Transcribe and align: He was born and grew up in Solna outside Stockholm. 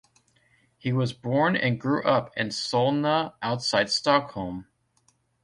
He 0.79 0.91
was 0.93 1.13
born 1.13 1.55
and 1.55 1.79
grew 1.79 2.01
up 2.03 2.31
in 2.35 2.47
Solna 2.47 3.35
outside 3.43 3.91
Stockholm. 3.91 4.65